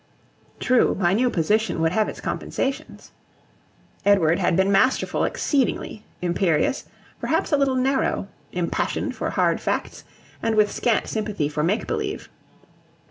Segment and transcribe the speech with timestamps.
[0.59, 3.11] True, my new position would have its compensations.
[4.03, 6.85] Edward had been masterful exceedingly, imperious,
[7.19, 10.03] perhaps a little narrow; impassioned for hard facts,
[10.41, 12.29] and with scant sympathy for make believe.